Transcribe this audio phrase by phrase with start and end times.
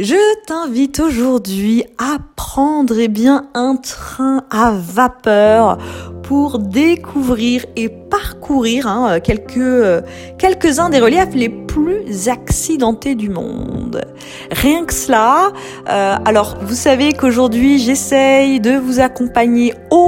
[0.00, 0.16] Je
[0.46, 5.78] t'invite aujourd'hui à prendre eh bien un train à vapeur
[6.24, 10.00] pour découvrir et parcourir hein, quelques, euh,
[10.36, 14.04] quelques-uns des reliefs les plus accidentés du monde.
[14.50, 15.52] Rien que cela,
[15.88, 20.03] euh, alors vous savez qu'aujourd'hui j'essaye de vous accompagner au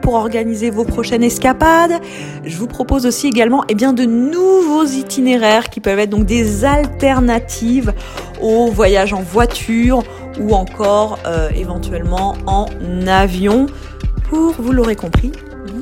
[0.00, 2.00] pour organiser vos prochaines escapades.
[2.44, 6.64] Je vous propose aussi également eh bien, de nouveaux itinéraires qui peuvent être donc des
[6.64, 7.92] alternatives
[8.42, 10.02] au voyage en voiture
[10.38, 12.66] ou encore euh, éventuellement en
[13.06, 13.66] avion
[14.28, 15.32] pour, vous l'aurez compris,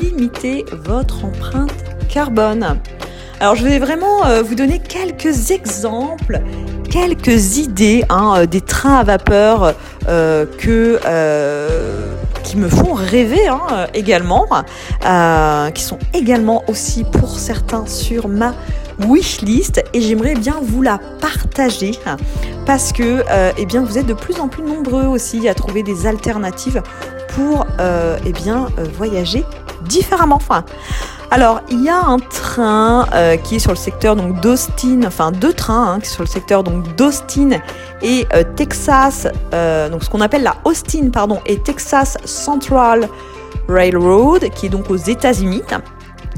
[0.00, 1.74] limiter votre empreinte
[2.08, 2.78] carbone.
[3.40, 6.40] Alors je vais vraiment euh, vous donner quelques exemples,
[6.88, 9.74] quelques idées hein, euh, des trains à vapeur
[10.06, 10.98] que
[12.56, 14.46] me font rêver hein, également,
[15.74, 18.54] qui sont également aussi pour certains sur ma
[18.98, 21.92] wishlist et j'aimerais bien vous la partager
[22.66, 23.24] parce que
[23.56, 26.82] eh bien vous êtes de plus en plus nombreux aussi à trouver des alternatives
[27.28, 27.66] pour
[28.24, 29.44] eh bien voyager
[29.86, 30.40] différemment.
[31.32, 35.32] Alors, il y a un train euh, qui est sur le secteur donc d'Austin, enfin
[35.32, 37.52] deux trains hein, qui sont sur le secteur donc d'Austin
[38.02, 43.08] et euh, Texas, euh, donc ce qu'on appelle la Austin pardon et Texas Central
[43.66, 45.62] Railroad, qui est donc aux États-Unis.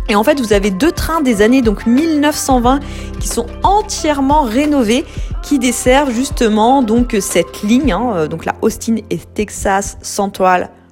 [0.08, 2.78] Et en fait, vous avez deux trains des années donc 1920
[3.18, 5.04] qui sont entièrement rénovés,
[5.42, 10.83] qui desservent justement donc cette ligne, hein, donc la Austin et Texas Central Railroad.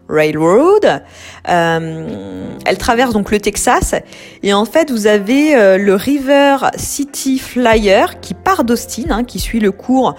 [1.49, 3.95] Euh, elle traverse donc le Texas
[4.43, 9.39] et en fait vous avez euh, le River City Flyer qui part d'Austin, hein, qui
[9.39, 10.15] suit le cours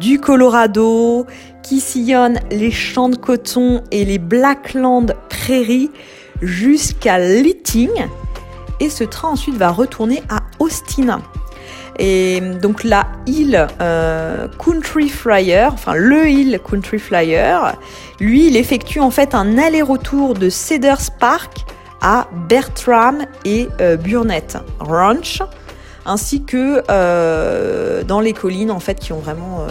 [0.00, 1.26] du Colorado,
[1.62, 5.90] qui sillonne les champs de coton et les Blackland prairies
[6.40, 7.90] jusqu'à Litting.
[8.80, 11.20] Et ce train ensuite va retourner à Austin.
[11.98, 17.76] Et donc la île euh, Country Flyer, enfin le île Country Flyer,
[18.20, 21.64] lui, il effectue en fait un aller-retour de Cedars Park
[22.00, 25.42] à Bertram et euh, Burnett Ranch,
[26.06, 29.66] ainsi que euh, dans les collines en fait qui ont vraiment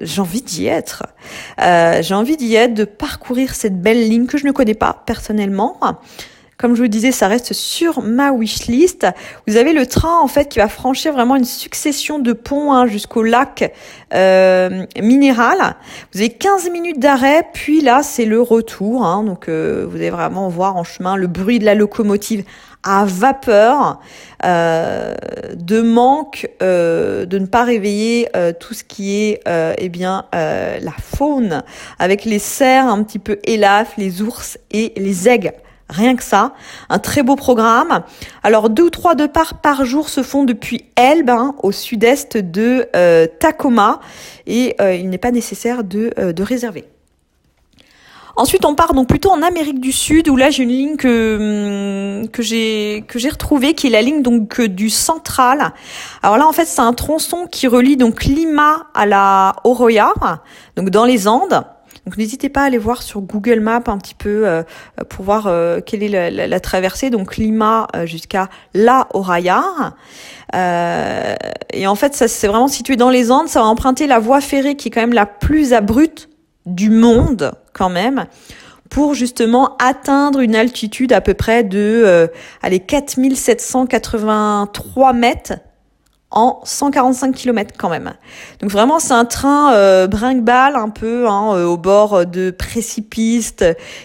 [0.02, 1.04] j'ai envie d'y être.
[1.58, 5.78] j'ai envie d'y être, de parcourir cette belle ligne que je ne connais pas personnellement.
[6.58, 9.06] Comme je vous disais, ça reste sur ma wishlist.
[9.48, 12.88] Vous avez le train en fait qui va franchir vraiment une succession de ponts hein,
[12.88, 13.72] jusqu'au lac
[14.14, 15.76] euh, minéral.
[16.14, 19.06] Vous avez 15 minutes d'arrêt, puis là c'est le retour.
[19.06, 22.44] Hein, donc euh, vous allez vraiment voir en chemin le bruit de la locomotive
[22.88, 24.00] à vapeur,
[24.46, 25.16] euh,
[25.56, 29.42] de manque euh, de ne pas réveiller euh, tout ce qui est
[29.78, 31.64] eh bien la faune
[32.00, 35.54] avec les cerfs un petit peu élafes, les ours et les aigles.
[35.90, 36.54] Rien que ça,
[36.90, 38.04] un très beau programme.
[38.44, 42.88] Alors deux ou trois départs par jour se font depuis Elbe, hein, au sud-est de
[42.94, 44.02] euh, Tacoma,
[44.48, 46.84] et euh, il n'est pas nécessaire de, euh, de, réserver.
[48.36, 52.22] Ensuite, on part donc plutôt en Amérique du Sud, où là j'ai une ligne que
[52.22, 55.72] hum, que j'ai que j'ai retrouvée, qui est la ligne donc du central.
[56.22, 60.14] Alors là, en fait, c'est un tronçon qui relie donc Lima à la Oroya,
[60.76, 61.64] donc dans les Andes.
[62.08, 64.64] Donc n'hésitez pas à aller voir sur Google Maps un petit peu euh,
[65.10, 67.10] pour voir euh, quelle est la, traversée.
[67.10, 69.62] Donc Lima euh, jusqu'à La Oraya.
[70.54, 73.50] et en fait, ça c'est vraiment situé dans les Andes.
[73.50, 76.30] Ça va emprunter la voie ferrée qui est quand même la plus abrupte
[76.66, 78.26] du monde quand même
[78.90, 82.28] pour justement atteindre une altitude à peu près de euh,
[82.62, 85.54] allez, 4783 mètres
[86.30, 88.14] en 145 km quand même.
[88.60, 93.56] Donc vraiment c'est un train euh, brinque-balle un peu hein, euh, au bord de précipices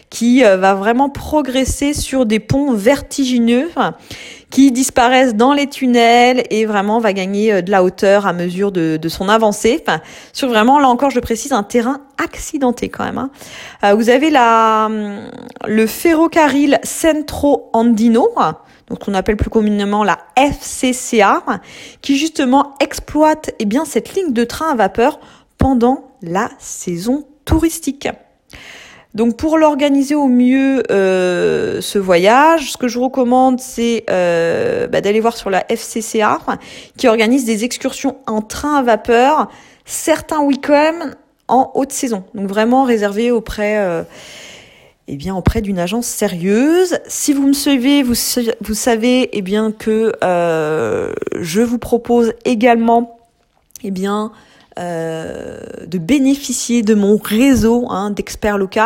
[0.08, 3.70] qui euh, va vraiment progresser sur des ponts vertigineux
[4.50, 8.98] qui disparaissent dans les tunnels et vraiment va gagner de la hauteur à mesure de,
[8.98, 9.82] de son avancée.
[9.84, 10.00] Enfin,
[10.32, 13.18] sur vraiment là encore je précise un terrain accidenté quand même.
[13.82, 13.94] Hein.
[13.94, 14.88] vous avez la
[15.66, 18.28] le ferrocarril Centro Andino
[18.92, 21.42] donc qu'on appelle plus communément la FCCA,
[22.02, 25.18] qui justement exploite eh bien, cette ligne de train à vapeur
[25.56, 28.06] pendant la saison touristique.
[29.14, 35.00] Donc pour l'organiser au mieux euh, ce voyage, ce que je recommande, c'est euh, bah,
[35.00, 36.38] d'aller voir sur la FCCA
[36.98, 39.50] qui organise des excursions en train à vapeur
[39.86, 41.12] certains week-ends
[41.48, 42.24] en haute saison.
[42.34, 44.02] Donc vraiment réservé auprès euh,
[45.08, 46.98] eh bien auprès d'une agence sérieuse.
[47.06, 53.18] Si vous me suivez, vous, savez eh bien que euh, je vous propose également
[53.82, 54.32] eh bien
[54.78, 58.80] euh, de bénéficier de mon réseau hein, d'experts locaux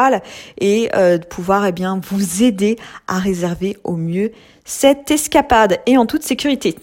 [0.58, 2.76] et euh, de pouvoir eh bien vous aider
[3.06, 4.32] à réserver au mieux
[4.64, 6.74] cette escapade et en toute sécurité.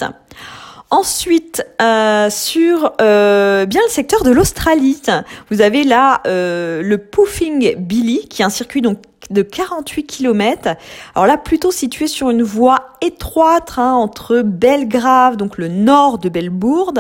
[0.93, 5.01] Ensuite, euh, sur euh, bien le secteur de l'Australie,
[5.49, 8.99] vous avez là euh, le Poofing Billy, qui est un circuit donc
[9.31, 10.75] de 48 km.
[11.15, 16.29] Alors là, plutôt situé sur une voie étroite hein, entre Belgrave, donc le nord de
[16.29, 16.93] Belbourd,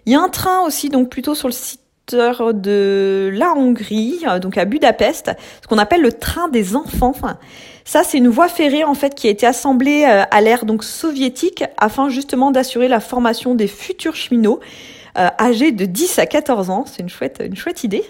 [0.04, 1.80] Il y a un train aussi donc plutôt sur le site
[2.12, 7.14] de la Hongrie, euh, donc à Budapest, ce qu'on appelle le train des enfants.
[7.85, 10.85] Ça, c'est une voie ferrée en fait qui a été assemblée euh, à l'ère donc
[10.85, 14.60] soviétique afin justement d'assurer la formation des futurs cheminots
[15.19, 16.84] euh, âgés de 10 à 14 ans.
[16.86, 18.05] C'est une chouette, une chouette idée.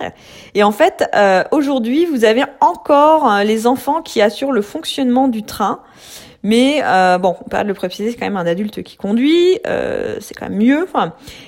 [0.55, 1.09] Et en fait,
[1.50, 5.81] aujourd'hui, vous avez encore les enfants qui assurent le fonctionnement du train.
[6.47, 10.19] Mais euh, bon, pas de le préciser, c'est quand même un adulte qui conduit, euh,
[10.21, 10.87] c'est quand même mieux.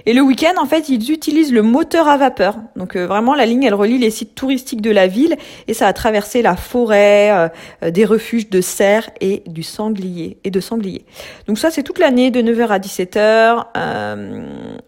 [0.07, 2.57] Et le week-end, en fait, ils utilisent le moteur à vapeur.
[2.75, 5.37] Donc euh, vraiment, la ligne, elle relie les sites touristiques de la ville
[5.69, 7.49] et ça a traversé la forêt,
[7.81, 11.05] des refuges de cerfs et du sanglier et de sangliers.
[11.47, 13.67] Donc ça, c'est toute l'année de 9h à 17h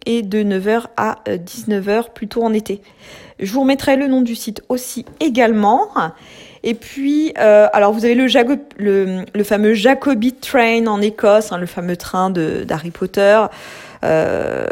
[0.06, 2.82] et de 9h à 19h plutôt en été.
[3.38, 5.90] Je vous remettrai le nom du site aussi également.
[6.62, 8.26] Et puis, euh, alors vous avez le,
[8.76, 13.40] le, le, fameux Jacobi Train en Écosse, hein, le fameux train d'Harry Potter.
[14.04, 14.66] Euh,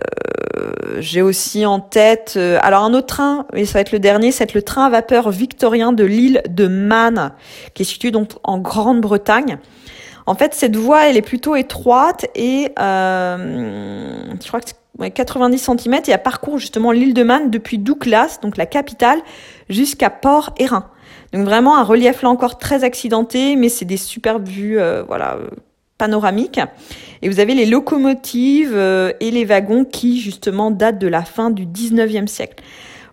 [0.99, 4.33] J'ai aussi en tête, euh, alors un autre train, mais ça va être le dernier,
[4.33, 7.33] c'est le train à vapeur victorien de l'île de Man,
[7.75, 9.59] qui est situé donc en Grande-Bretagne.
[10.27, 15.59] En fait, cette voie, elle est plutôt étroite et euh, je crois que c'est 90
[15.59, 19.21] cm et elle parcourt justement l'île de Man depuis Douglas, donc la capitale,
[19.71, 20.91] jusqu'à Port-Erin.
[21.33, 25.35] Donc vraiment un relief là encore très accidenté, mais c'est des superbes vues, euh, voilà,
[25.35, 25.49] euh,
[25.99, 26.61] panoramiques.
[27.23, 31.51] Et vous avez les locomotives euh, et les wagons qui justement datent de la fin
[31.51, 32.63] du 19e siècle.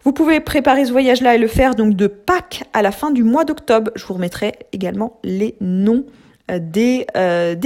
[0.03, 3.23] Vous pouvez préparer ce voyage-là et le faire donc de Pâques à la fin du
[3.23, 3.91] mois d'octobre.
[3.95, 6.05] Je vous remettrai également les noms
[6.47, 7.07] des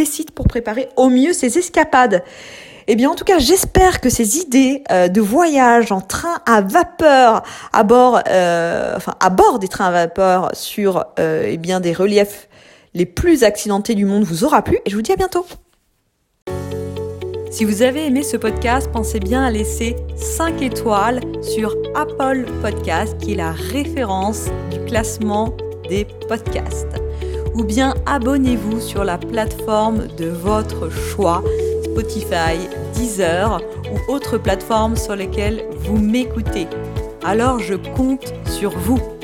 [0.05, 2.23] sites pour préparer au mieux ces escapades.
[2.91, 6.61] Eh bien, en tout cas, j'espère que ces idées euh, de voyage en train à
[6.61, 12.49] vapeur à bord, enfin à bord des trains à vapeur sur eh bien des reliefs
[12.95, 14.79] les plus accidentés du monde vous aura plu.
[14.85, 15.45] Et je vous dis à bientôt.
[17.51, 23.17] Si vous avez aimé ce podcast, pensez bien à laisser 5 étoiles sur Apple Podcast,
[23.19, 25.55] qui est la référence du classement
[25.89, 26.87] des podcasts.
[27.55, 31.43] Ou bien abonnez-vous sur la plateforme de votre choix,
[31.99, 32.55] Spotify,
[32.93, 36.65] Deezer ou autres plateformes sur lesquelles vous m'écoutez.
[37.25, 39.18] Alors je compte sur vous.